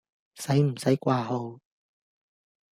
[0.33, 1.59] 洗唔洗掛號？